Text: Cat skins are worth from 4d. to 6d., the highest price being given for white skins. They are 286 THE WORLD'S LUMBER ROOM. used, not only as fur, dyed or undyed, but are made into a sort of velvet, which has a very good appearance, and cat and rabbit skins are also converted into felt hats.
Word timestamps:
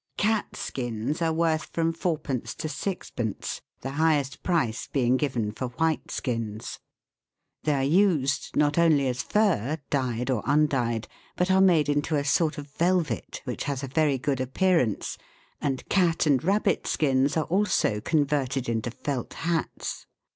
Cat 0.17 0.55
skins 0.55 1.21
are 1.21 1.31
worth 1.31 1.65
from 1.67 1.93
4d. 1.93 2.55
to 2.55 2.67
6d., 2.67 3.61
the 3.81 3.89
highest 4.01 4.41
price 4.41 4.87
being 4.87 5.15
given 5.15 5.51
for 5.51 5.67
white 5.77 6.09
skins. 6.09 6.79
They 7.65 7.73
are 7.75 7.83
286 7.85 8.49
THE 8.51 8.59
WORLD'S 8.59 8.77
LUMBER 8.79 8.79
ROOM. 8.79 8.79
used, 8.79 8.79
not 8.79 8.83
only 8.83 9.07
as 9.07 9.21
fur, 9.21 9.77
dyed 9.91 10.31
or 10.31 10.41
undyed, 10.47 11.07
but 11.35 11.51
are 11.51 11.61
made 11.61 11.87
into 11.87 12.15
a 12.15 12.25
sort 12.25 12.57
of 12.57 12.71
velvet, 12.71 13.41
which 13.43 13.65
has 13.65 13.83
a 13.83 13.87
very 13.87 14.17
good 14.17 14.41
appearance, 14.41 15.19
and 15.61 15.87
cat 15.87 16.25
and 16.25 16.43
rabbit 16.43 16.87
skins 16.87 17.37
are 17.37 17.43
also 17.45 18.01
converted 18.01 18.67
into 18.67 18.89
felt 18.89 19.33
hats. 19.35 20.07